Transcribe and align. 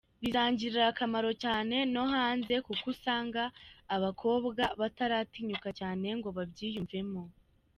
Bizangirira 0.21 0.83
akamaro 0.91 1.29
cyane 1.43 1.75
no 1.93 2.03
hanze 2.13 2.53
kuko 2.65 2.85
usanga 2.93 3.43
abakobwa 3.95 4.63
bataritinyuka 4.79 5.69
cyane 5.79 6.07
ngo 6.17 6.27
babyiyumvemo. 6.37 7.23